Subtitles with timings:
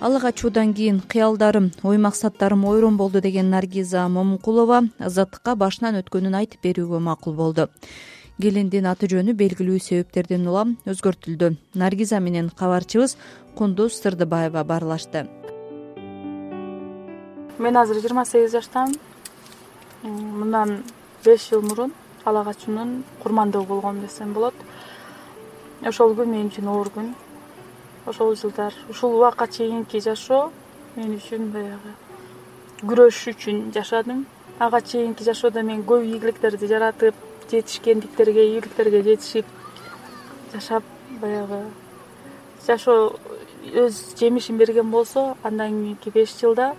[0.00, 6.62] ала качуудан кийин кыялдарым ой максаттарым ойрон болду деген наргиза момункулова азаттыкка башынан өткөнүн айтып
[6.62, 7.68] берүүгө макул болду.
[8.40, 11.56] Келиндин аты жөнү белгилүү себептерден улам өзгөртүлдү.
[11.74, 13.16] Наргиза менен кабарчыбыз
[13.56, 15.26] кундуз сырдыбаева баарлашты
[17.58, 18.94] мен азыр жыйырма сегиз жаштамын
[20.02, 20.84] мындан
[21.24, 21.92] беш жыл мурун
[22.24, 24.54] ала качуунун курмандыгы болгом десем болот.
[25.82, 27.14] Ошол күн мен үчүн оор күн
[28.08, 30.50] ошол жылдар ушул убакка чейинки жашоо
[30.96, 31.92] мен үчүн баягы
[32.82, 34.26] күрөш үчүн жашадым.
[34.58, 37.14] Ага чейинки жашоодо мен көп ийгиликтерди жаратып
[37.50, 39.46] жетишкендиктерге ийгиликтерге жетишип
[40.52, 40.82] жашап
[41.20, 41.62] баягы
[42.66, 43.18] жашоо
[43.74, 46.74] өз жемишин берген болсо андан кийинки беш жылда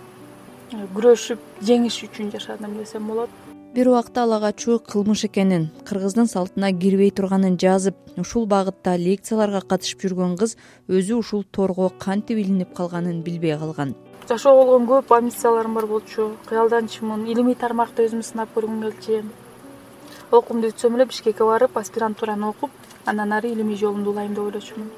[0.70, 3.30] күрөшүп жеңиш үчүн жашадым десем болот
[3.74, 10.02] бир убакта ала качуу кылмыш экенин кыргыздын салтына кирбей турганын жазып ушул багытта лекцияларга катышып
[10.02, 10.56] жүргөн кыз
[10.88, 13.94] өзү ушул торго кантип илинип калганын билбей калган.
[14.28, 16.32] Жашоого болгон көп амбицияларым бар болчу.
[16.48, 19.22] Кыялданчумун илимий тармакта өзүмдү сынап көргүм келчү.
[20.32, 22.70] Окуумду бүтсөм эле бишкекке барып аспирантураны окуп
[23.06, 24.90] андан ары илимий жолумду улайм деп ойлочумун.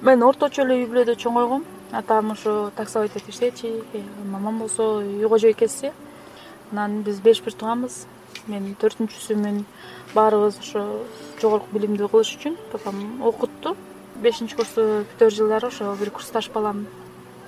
[0.00, 1.64] Мен орточо эле үй бүлөдө чоңойгом.
[1.92, 3.84] Атам ошо таксовать этип иштечү
[4.24, 5.92] мамам болсо үй кожо экеси
[6.72, 8.06] анан биз беш бир тууганбыз
[8.48, 9.62] мен төртүнчүсүмүн
[10.14, 11.04] баарыбыз ошо
[11.40, 13.76] жогорку билимди кылыш үчүн папам окутту
[14.22, 16.86] бешинчи курсту бүтөр жылдары ошо бир курсташ балам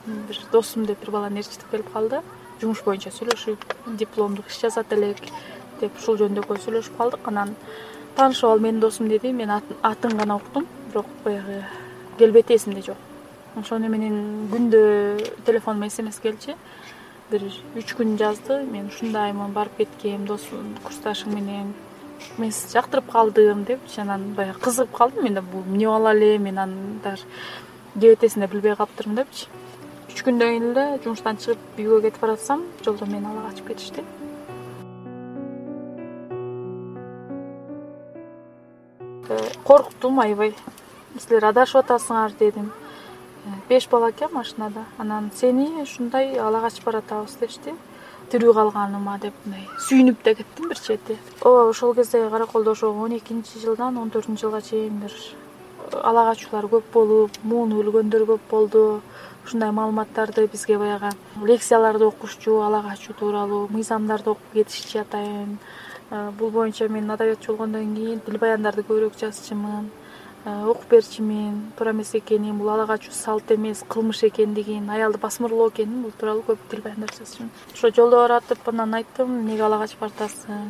[0.07, 2.21] бир досум деп бир баланы ээрчитип келип калды.
[2.61, 3.65] Жумуш боюнча сүйлөшүп
[3.99, 5.19] дипломдук иш жазат элек
[5.81, 7.27] деп ушул жөнүндө экөөбүз сүйлөшүп калдык.
[7.29, 7.55] Анан
[8.17, 11.65] таанышып ал менин досум деди мен атын гана уктум бирок баягы
[12.19, 12.97] келбети эсимде жок.
[13.57, 16.55] Ошону менен күндө телефонума смс келчү
[17.31, 17.45] бир
[17.77, 18.61] үч күн жазды.
[18.71, 21.73] Мен ушундаймын барып кеткем досум курсташың менен.
[22.39, 25.25] Мен сизди жактырып калдым депчи анан баягы кызыгып калдым.
[25.25, 27.25] Мен да бул эмне боло эле мен анын даже
[27.95, 29.49] кебетесин да билбей калыптырмын депчи.
[30.11, 34.05] Үч күндөн кийин эле жумуштан чыгып үйгө кетип баратсам жолдо мени ала качып кетишти.
[39.29, 40.55] Э, корктум аябай.
[41.19, 42.73] Силер адашып атасыңар дедим
[43.69, 44.85] беш бала экен машинада.
[44.99, 47.75] Анан сени ушундай ала качып баратабыз дешти
[48.33, 51.17] тирүү калганыма деп мындай сүйүнүп да кеттим бир чети.
[51.41, 56.25] Ооба ошол кезде караколдо ошо он экинчи жылдан он төртүнчү жылга чейин бир э, ала
[56.31, 59.01] качуулар көп болуп муун өлгөндөр көп болду.
[59.45, 61.11] Ушундай маалыматтарды бизге баягы
[61.43, 65.59] лекцияларды окушчу ала качуу тууралуу мыйзамдарды окуп кетишчи атайын.
[66.11, 69.91] Э, бул боюнча мен адабиятчы болгондон кийин тил баяндарды көбүрөөк жазчумун
[70.45, 76.03] окуп берчүмүн туура эмес экенин бул ала качуу салт эмес кылмыш экендигин аялды басмырлоо экенин
[76.03, 80.69] бул тууралуу көп тил баяндар жазчумун ошо жолдо баратып анан айттым эмнеге ала качып баратасың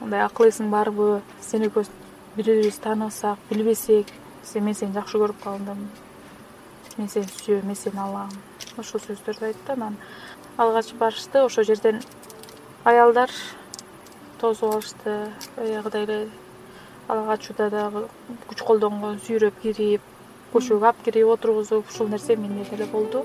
[0.00, 1.20] мындай акыл эсиң барбы?
[1.40, 1.88] Сен экөөбүз
[2.36, 4.12] бири бирибизди тааныбасак билбесек
[4.54, 5.88] мен сени жакшы көрүп калдым.
[6.96, 8.30] Мен сени сүйөм мен сени алам
[8.78, 9.96] ошол сөздөрдү айтты анан
[10.56, 12.00] ала качып барышты ошол жерден
[12.84, 13.30] аялдар
[14.40, 15.32] тосуп алышты.
[15.56, 16.28] Баягыдай эле
[17.10, 18.04] ала качууда дагы
[18.46, 20.02] күч колдонгон сүйрөп кирип
[20.52, 23.24] көчөгө алып кирип отургузуп ушул нерсе менде деле болду.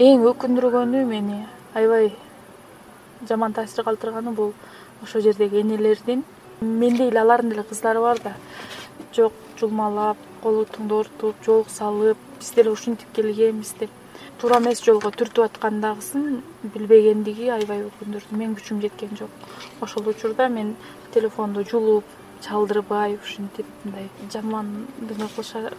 [0.00, 1.42] Эң өкүндүргөнү мени
[1.74, 2.14] аябай
[3.28, 4.54] жаман таасир калтырганы бул
[5.04, 6.24] ошол жердеги энелердин.
[6.60, 8.34] Мендей эле алардын деле кыздары бар да.
[9.12, 13.90] Жок жулмалап кол бутуңду ортуп жоолук салып биз деле ушинтип келгенбиз деп
[14.40, 16.38] туура эмес жолго түртүп аткандагысын
[16.72, 18.32] билбегендиги аябай өкүндүрдү.
[18.32, 19.28] Менин күчүм жеткен жок.
[19.84, 20.76] Ошол учурда мен
[21.12, 22.04] телефонду жулуп
[22.40, 25.28] чалдырбай ушинтип мындай жаман дөмө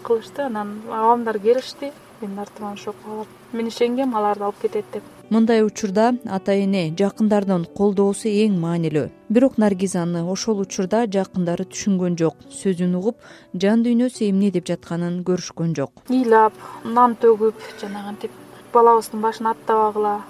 [0.04, 0.46] кылышты.
[0.46, 1.90] Анан апамдар келишти.
[2.22, 5.04] Менин артыман ошого каалап мен ишенгем аларды алып кетет деп.
[5.32, 9.08] Мындай учурда ата эне жакындардын колдоосу эң маанилүү.
[9.30, 13.18] Бирок наргизаны ошол учурда жакындары түшүнгөн жок сөзүн угуп
[13.56, 16.06] жан дүйнөсү эмне деп жатканын көрүшкөн жок.
[16.12, 16.54] Ыйлап
[16.86, 18.32] нан төгүп жанагынтип
[18.74, 20.22] балабыздын башын аттабагыла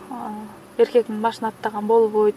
[0.77, 2.35] эркектин башын аттаган болбойт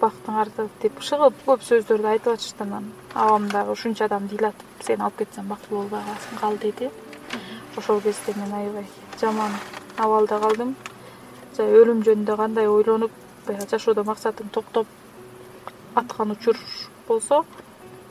[0.00, 2.92] бактың артып деп шыгып көп сөздөрдү айтып атышты анан.
[3.14, 6.90] Апам дагы ушунча адамды ыйлатып сени алып кетсем бактылуу болбой каласың кал деди.
[7.76, 8.86] Ошол кезде мен аябай
[9.20, 9.56] жаман
[9.96, 10.76] абалда калдым.
[11.56, 13.12] Жай өлүм жөнүндө кандай ойлонуп
[13.46, 14.86] баягы жашоодо максатың токтоп
[15.94, 16.56] аткан учур
[17.08, 17.44] болсо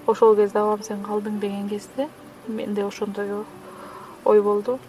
[0.08, 2.10] ошол кезде апам сен калдың деген кезде
[2.48, 3.44] менде ошондой
[4.26, 4.80] ой болду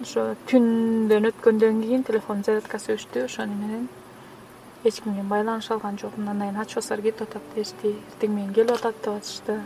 [0.00, 3.88] ошо түндөн өткөндөн кийин телефондун зарядкасы өчтү ошону менен
[4.84, 7.92] эч ким менен байланыша алган жокмун андан кийин ачпасаар кетип атат дешти.
[7.92, 9.58] Эртең менен келип атат деп атышты.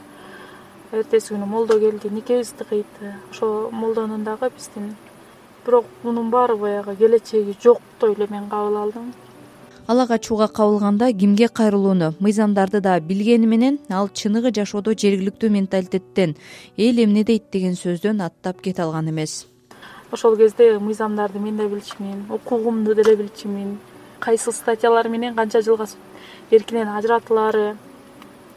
[0.92, 4.96] Эртеси күнү молдо келди никебизди кыйды ошол молдонун дагы биздин
[5.64, 9.12] бирок мунун баары баягы келечеги жоктой эле мен кабыл алдым.
[9.86, 16.36] Ала качууга кабылганда кимге кайрылууну мыйзамдарды да билгени менен ал чыныгы жашоодо жергиликтүү менталитеттен
[16.76, 17.50] эл эмне дейт?
[17.52, 19.53] деген сөздөн аттап кете алган эмес
[20.14, 23.78] ошол кезде мыйзамдарды мен да билчүмүн укугумду деле билчүмүн
[24.20, 25.86] кайсы статьялар менен канча жылга
[26.50, 27.76] эркинен ажыратылаары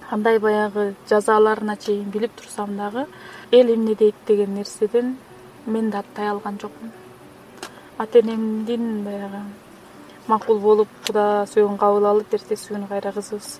[0.09, 3.05] кандай баягы жазаларына чейин билип турсам дагы
[3.51, 5.17] эл эмне дейт деген нерседен
[5.65, 6.91] мен да аттай алган жокмун.
[7.97, 9.41] Ата энемдин баягы
[10.27, 13.59] макул болуп куда сөөгүн кабыл алып эртеси күнү кайра кызыбыз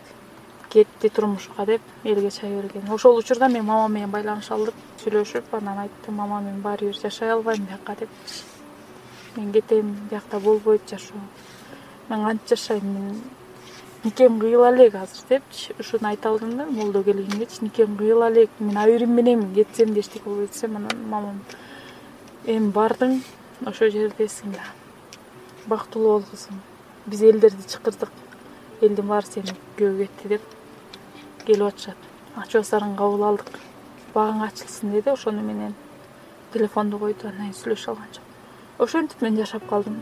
[0.70, 2.92] кетти турмушка деп элге чай берген.
[2.92, 4.76] Ошол учурда мен мамам менен байланыша алдык
[5.08, 8.44] сүйлөшүп анан айттым мама мен баары бир жашай албайм бияка депчи
[9.38, 11.22] мен кетем биякта болбойт жашоо.
[12.10, 13.22] Мен кантип жашайм мен
[14.04, 15.74] никем кыйыла элек азыр депчи.
[15.80, 20.26] Ушуну айта алдым да молдо келгенгечи никем кыйыла элек мен абийирим мененмин кетсем да эчтеке
[20.26, 21.40] болбойт десем анан мамам
[22.46, 23.22] эми бардың
[23.66, 24.66] ошол жердесиң да.
[25.68, 26.60] Бактылуу бол кызым
[27.06, 28.12] биз элдерди чакырдык.
[28.82, 30.42] Элдин баары сени күтпөөгө кетти деп
[31.46, 31.98] келип атышат.
[32.36, 33.67] Ачуу асарын кабыл алдык
[34.14, 35.74] багың ачылсын деди ошону менен
[36.54, 38.24] телефонду койду андан кийин сүйлөшө алган жок.
[38.80, 40.02] Ошентип мен жашап калдым.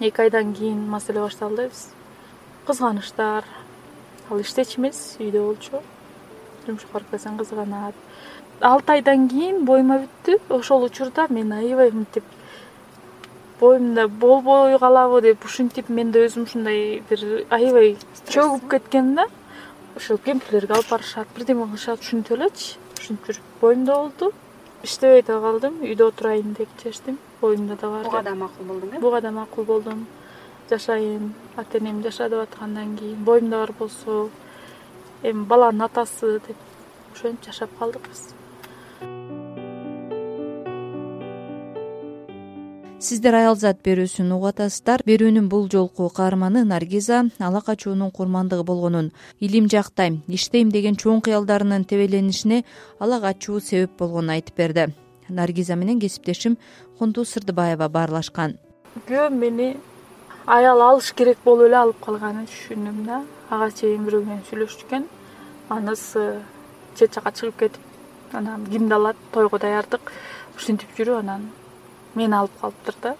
[0.00, 1.68] Эки айдан кийин маселе башталды.
[1.68, 1.88] Биз
[2.66, 3.44] кызганычтар
[4.30, 5.82] ал иштечү эмес үйдө болчу.
[6.66, 7.94] Жумушка барып келсең кызганат.
[8.60, 12.24] Алты айдан кийин боюма бүттү ошол учурда мен аябай мынтип
[13.60, 17.96] боюмда болбой калабы деп ушинтип мен да өзүм ушундай бир аябай
[18.28, 19.26] чөгүп кеткем да.
[19.96, 24.32] Ошол кемпирлерге алып барышат бирдеме кылышат ушинтип элечи ушинтип жүрүп боюмда болду.
[24.82, 29.00] Иштебей да калдым үйдө отурайын деп чечтим боюмда да бар буга да макул болдуң э?
[29.00, 30.06] Буга да макул болдум.
[30.70, 33.24] Жашайын ата энем жаша деп аткандан кийин.
[33.24, 34.28] Боюмда бар болсо
[35.22, 36.56] эми баланын атасы деп
[37.14, 38.33] ошентип жашап калдык биз
[43.04, 49.10] сиздер аял зат берүүсүн угуп атасыздар берүүнүн бул жолку каарманы наргиза ала качуунун курмандыгы болгонун
[49.44, 52.62] илим жактайм иштейм деген чоң кыялдарынын тебеленишине
[52.98, 54.86] ала качуу себеп болгонун айтып берди.
[55.28, 56.56] Наргиза менен кесиптешим
[56.98, 58.56] кунту сырдыбаева баарлашкан.
[59.08, 59.76] Күйөөм мени
[60.46, 63.20] аял алыш керек болуп эле алып калганын түшүндүм да.
[63.50, 65.02] Ага чейин бирөө менен сүйлөшчү
[65.68, 66.40] анысы
[66.96, 70.12] чет жака чыгып кетип анан кимди алат тойго даярдык.
[70.56, 71.50] Ушинтип жүрүп анан
[72.14, 73.16] мени алып калыптыр да.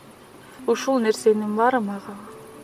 [0.67, 2.17] Ушул нерсенин баары мага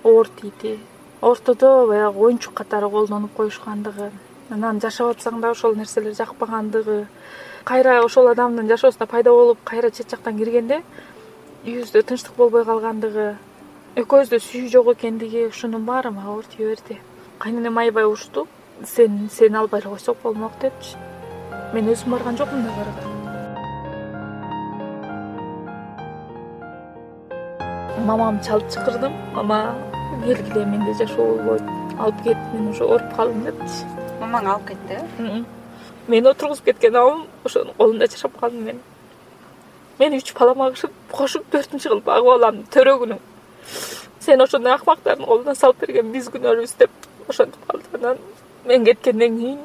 [0.05, 0.79] оор тийди.
[1.21, 4.11] Ортодо баягы оюнчук катары колдонуп коюшкандыгы
[4.51, 7.07] анан жашап атсаң дагы ошол нерселер жакпагандыгы
[7.65, 10.81] кайра ошол адамдын жашоосуна пайда болуп кайра чет жактан киргенде
[11.67, 13.29] үйүбүздө тынчтык болбой калгандыгы
[14.03, 16.99] экөөбүздө сүйүү жок экендиги ушунун баары мага оор тийе берди.
[17.39, 18.47] Кайненем аябай урушту
[18.87, 20.97] сен сени албай эле койсок болмок депчи.
[21.75, 23.10] Мен өзүм барган жокмун да барга
[28.07, 29.13] мамамды чалып чакырдым.
[29.35, 29.75] Мама
[30.25, 31.63] келгиле менде жашоо болбойт
[31.99, 33.85] алып кет мен уже ооруп калдым депчи.
[34.21, 35.45] Мамаң алып кетти э?
[36.09, 38.81] Мени отургузуп кеткен абам ошонун колунда жашап калдым мен.
[39.99, 40.73] Мени үч балама
[41.13, 43.19] кошуп төртүнчү кылып багып алам төрө күнү
[44.21, 48.19] сени ошондой акмактардын колуна салып берген биз күнөөлүүбүз деп ошентип калды анан
[48.67, 49.59] мен кеткенден кийин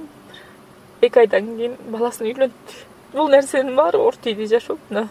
[1.02, 2.76] эки айдан кийин баласын үйлөнттү.
[3.14, 5.08] Бул нерсенин баары оор тийди жашоомдо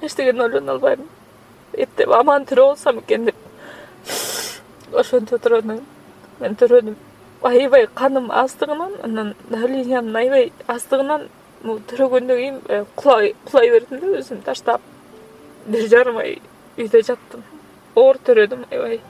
[0.00, 1.08] эчтекени ойлоно албайм
[1.84, 3.36] эптеп аман тирүү болсом экен деп.
[4.92, 5.78] Ошентип отурганда
[6.40, 6.96] мен төрөнүм.
[7.42, 11.28] Аябай каным аздыгынан анан давлениямдын аябай аздыгынан
[11.62, 14.80] могу төрөгөндөн кийин кулай бердим да өзүмдү таштап.
[15.66, 16.40] Бир жарым ай
[16.76, 17.44] үйдө жаттым.
[17.94, 19.00] Оор төрөдүм аябай.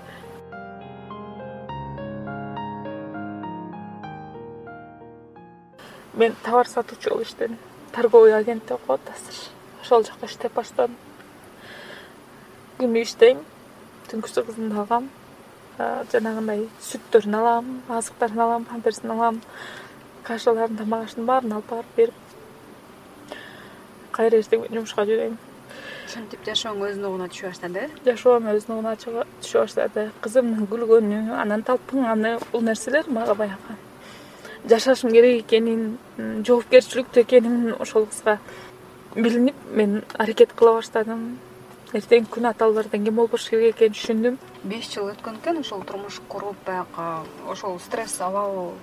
[6.14, 7.58] Мен товар сатуучу болуп иштедим.
[7.92, 9.44] Торговый агент деп коет азыр
[9.80, 10.96] ошол жакта иштеп баштадым
[12.78, 13.42] күнү иштейм.
[14.08, 15.08] Түнкүсү кызымды алгам
[16.12, 17.66] жанагындай сүттөрүн алам
[17.98, 19.40] азыктарын алам памперсин алам
[20.26, 23.38] кашаларын тамак аштын баарын алып барып берип
[24.12, 25.36] кайра эртең менен жумушка жөнөйм.
[26.08, 27.84] Ушинтип жашооң өзүнүн угуна түшө баштады?
[27.86, 30.08] Э жашоом өзүнүн угуна түшө баштады.
[30.24, 33.76] Кызымдын күлгөнү анан талпынганы бул нерселер мага баягы.
[34.68, 38.38] Жашашым керек экенин жоопкерчиликтүү экеним ошол кызга
[39.14, 41.38] билинип мен аракет кыла баштадым
[41.96, 44.34] эртеңки күнү аталбардан ким болбош керек экенин түшүндүм.
[44.68, 47.06] Беш жыл өткөн экен ошол турмуш куруп баягы
[47.48, 48.74] ошол стресс абалы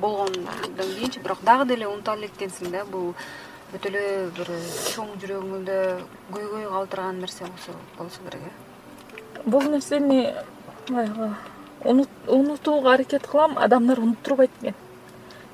[0.00, 0.46] болгондон
[0.78, 3.12] кийинчи бирок дагы деле унута элек экенсиң да бул
[3.74, 4.04] өтө эле
[4.36, 4.50] бир
[4.94, 5.76] чоң жүрөгүңдө
[6.32, 8.52] көйгөй калтырган нерсе болсо болсо керек э?
[9.44, 10.32] Бул нерсени
[10.88, 11.34] баягы
[11.84, 14.74] унутууга аракет кылам адамдар унуттурбайт экен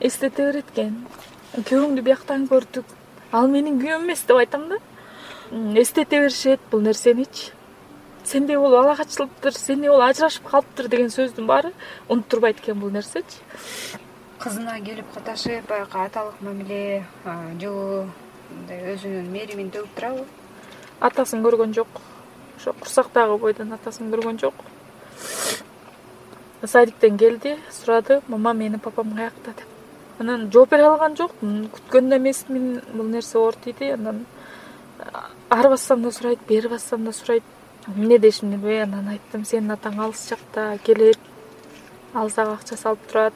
[0.01, 1.07] эстете берет экен
[1.53, 2.85] күйөөңдү бияктан көрдүк.
[3.33, 4.79] Ал менин күйөөм эмес деп айтам да
[5.53, 7.53] эстете беришет бул нерсеничи
[8.25, 11.73] сенде болуп ала качылыптыр сенде болуп ажырашып калыптыр деген сөздүн баары
[12.09, 13.39] унуттурбайт экен бул нерсечи
[14.43, 17.05] кызына келип катышып баягы аталык мамиле
[17.61, 18.07] жылуу
[18.53, 20.25] мындай өзүнүн мээримин төгүп турабы?
[21.01, 22.01] Атасын көргөн жок.
[22.59, 24.55] Ошо курсактагы бойдон атасын көргөн жок.
[26.63, 31.35] Садиктен келди сурады мама менин папам каякта деп анан жооп бере алган жок.
[31.41, 34.25] Күткөн да эмесмин бул нерсе оор тийди анан
[35.53, 37.43] ары бассам да сурайт бери бассам да сурайт.
[37.87, 41.19] Эмне дешимди билбей анан айттым сенин атаң алыс жакта келет.
[42.15, 43.35] Ал сага акча салып турат.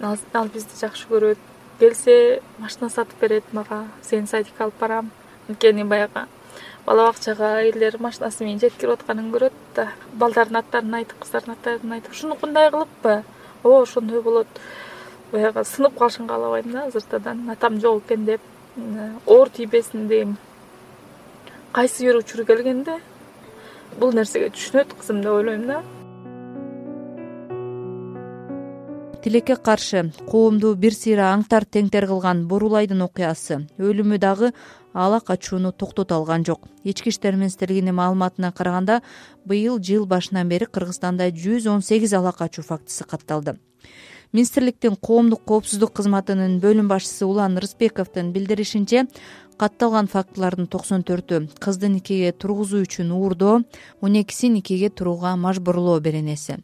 [0.00, 1.38] Ал бизди жакшы көрөт.
[1.78, 3.86] Келсе машина сатып берет мага.
[4.02, 5.10] Сени садикке алып барам.
[5.48, 6.26] Анткени баягы
[6.86, 9.88] бала бакчага элдер машинасы менен жеткирип атканын көрөт да.
[10.12, 13.22] Балдардын аттарын айтып кыздардын аттарын айтып ушунукундай кылыппы?
[13.62, 14.60] Ооба ошондой болот.
[15.32, 17.48] Баягы сынып калышын каалабайм да азыртадан.
[17.50, 18.40] Атам жок экен деп
[19.26, 20.36] оор тийбесин дегем
[21.72, 22.96] кайсы бир учур келгенде
[24.00, 25.82] бул нерсеге түшүнөт кызым деп ойлойм да.
[29.22, 34.52] Тилекке каршы коомду бир сыйра аңтар теңтер кылган борулайдын окуясы өлүмү дагы
[34.94, 36.66] ала качууну токтото алган жок.
[36.82, 39.02] Ички иштер министрлигинин маалыматына караганда
[39.44, 43.58] быйыл жыл башынан бери кыргызстанда жүз он сегиз ала качуу фактысы катталды.
[44.32, 49.08] Министрликтин коомдук коопсуздук кызматынын бөлүм башчысы улан рысбековдун билдиришинче
[49.60, 51.42] катталган фактылардын токсон төртү.
[51.60, 53.60] Кызды никеге тургузуу үчүн уурдоо
[54.00, 56.56] он экиси никеге турууга мажбурлоо беренеси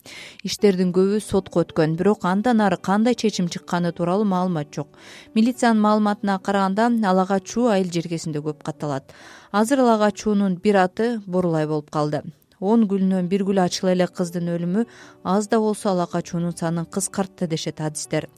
[0.48, 4.88] иштердин көбү сотко өткөн бирок андан ары кандай чечим чыкканы тууралуу маалымат жок.
[5.34, 9.12] Милициянын маалыматына караганда ала качуу айыл жергесинде көп катталат.
[9.52, 12.22] Азыр ала качуунун бир аты борулай болуп калды
[12.60, 14.86] он гүлүнөн бир гүл ачыла эле кыздын өлүмү
[15.24, 18.28] аз да болсо ала качуунун санын кыскартты дешет адистер.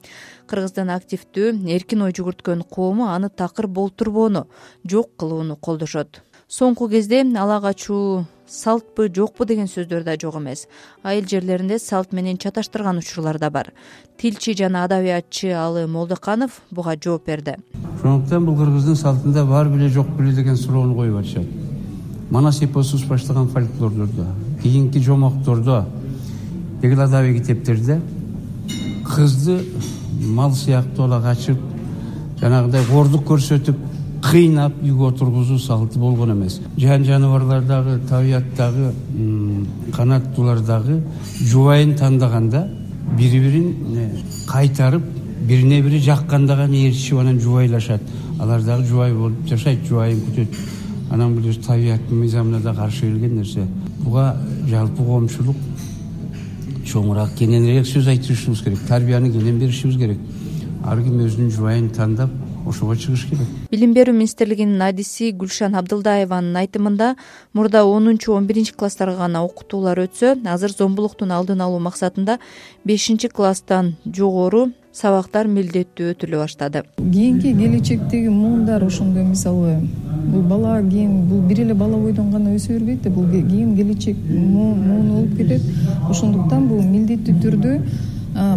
[0.47, 4.47] Кыргыздын активдүү эркин ой жүгүрткөн коому аны такыр болтурбоону
[4.85, 6.23] жок кылууну колдошот.
[6.49, 10.67] Соңку кезде ала качуу салтпы жокпу деген сөздөр да жок эмес.
[11.03, 13.73] Айыл жерлеринде салт менен чаташтырган учурлар да бар.
[14.17, 17.57] Тилчи жана адабиятчы алы молдоканов буга жооп берди.
[17.99, 21.68] Ошондуктан бул кыргыздын салтында бар беле жок беле деген суроону коюп атышат
[22.31, 24.27] манас эпосубуз баштаган фольклордордо
[24.63, 25.87] кийинки жомоктордо
[26.81, 28.01] тигил адабий китептерде
[29.05, 29.61] кызды
[30.21, 31.59] мал сыяктуу эле качып
[32.41, 33.77] жанагындай кордук көрсөтүп
[34.23, 36.61] кыйнап үйгө отургузуу салты болгон эмес.
[36.77, 38.93] Жан жаныбарлар дагы табият дагы
[39.95, 41.03] канаттуулар дагы
[41.41, 42.69] жубайын тандаганда
[43.17, 44.11] бири бирин э,
[44.47, 45.05] кайтарып
[45.47, 48.03] бирине бири жакканда гана ээрчишип анан жубайлашат.
[48.41, 50.59] Алар дагы жубай болуп жашайт жубайын күтөт
[51.11, 53.67] анан бул табияттын мыйзамына да каршы келген нерсе.
[54.01, 54.37] Буга
[54.69, 55.57] жалпы коомчулук
[56.89, 60.19] чоңураак кененирээк сөз айтышыбыз керек тарбияны кенен беришибиз керек.
[60.85, 62.31] Ар ким өзүнүн жубайын тандап
[62.67, 63.49] ошого чыгыш керек.
[63.71, 67.15] Билим берүү министрлигинин адиси гүлшан абдылдаеванын айтымында
[67.57, 72.39] мурда онунчу он биринчи класстарга гана окутуулар өтсө азыр зомбулуктун алдын алуу максатында
[72.85, 76.83] бешинчи класстан жогору сабактар милдеттүү өтүлө баштады.
[76.99, 79.77] Кийинки келечектеги муундар ошондой мисалы
[80.33, 84.17] бул бала кийин бул бир эле бала бойдон гана өсө бербейт да бул кийин келечек
[84.29, 85.63] муун болуп кетет.
[86.11, 87.79] Ошондуктан бул милдеттүү түрдө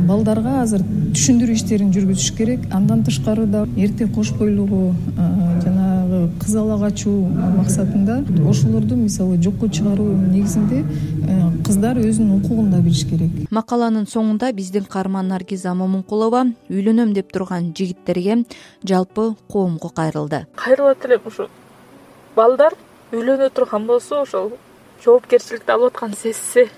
[0.08, 0.82] балдарга азыр
[1.14, 2.66] түшүндүрүү иштерин жүргүзүш керек.
[2.72, 4.94] Андан тышкары да эрте кош жанагы
[6.42, 8.18] кыз ала качуу максатында
[8.50, 10.84] ошолорду мисалы жокко чыгаруу негизинде
[11.66, 13.30] кыздар өзүнүн укугун да билиш керек.
[13.52, 18.44] Макаланын соңунда биздин каарман наргиза момункулова үйлөнөм деп турган жигиттерге
[18.84, 20.46] жалпы коомго кайрылды.
[20.56, 21.48] Кайрылат элем ушу
[22.36, 22.74] балдар
[23.12, 24.52] үйлөнө турган болсо ошол
[25.04, 26.70] жоопкерчиликти алып атканын сезсе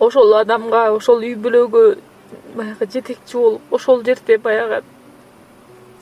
[0.00, 1.84] ошол адамга ошол үй бүлөгө
[2.56, 4.82] баягы жетекчи болуп ошол жерде баягы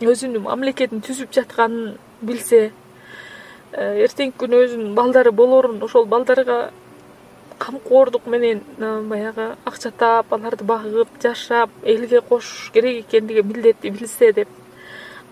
[0.03, 2.73] өзүнүн мамлекетин түзүп жатканын билсе э,
[3.75, 6.71] эртеңки күнү өзүнүн балдары болорун ошол балдарга
[7.59, 14.33] камкордук менен э, баягы акча таап аларды багып жашап элге кошуш керек экендиги милдетти билсе
[14.33, 14.49] деп.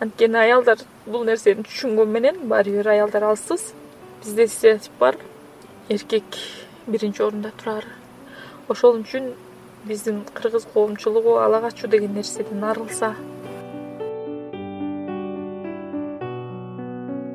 [0.01, 3.73] Анткени аялдар бул нерсени түшүнгөн менен баары бир аялдар алсыз.
[4.25, 5.17] Бизде стереотип бар.
[5.89, 6.25] Эркек
[6.87, 8.03] биринчи орунда турары
[8.69, 9.33] ошол үчүн
[9.85, 13.15] биздин кыргыз коомчулугу ала качуу деген нерседен арылса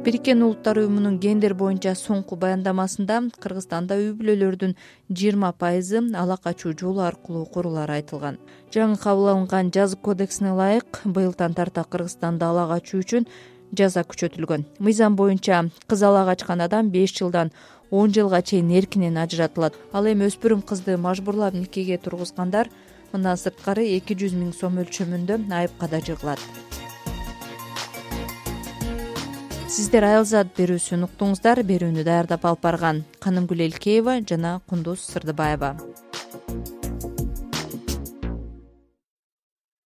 [0.08, 4.76] бириккен улуттар уюмунун гендер боюнча соңку баяндамасында кыргызстанда үй бүлөлөрдүн
[5.12, 8.38] жыйырма пайызы ала качуу жолу аркылуу курулары айтылган.
[8.72, 13.28] Жаңы кабыл алынган жаза кодексине ылайык быйылдан тарта кыргызстанда ала качуу үчүн
[13.76, 14.64] жаза күчөтүлгөн.
[14.80, 17.52] Мыйзам боюнча кыз ала качкан адам беш жылдан
[17.92, 19.76] он жылга чейин эркинен ажыратылат.
[19.92, 22.72] Ал эми өспүрүм кызды мажбурлап никеге тургузгандар?
[23.12, 26.40] Мындан сырткары эки жүз миң сом өлчөмүндө айыпка да жыгылат
[29.68, 33.04] сиздер аялзат берүүсүн уктуңуздар берүүнү даярдап алып барган.
[33.24, 35.76] Канымгүл элкеева жана кундуз сырдыбаева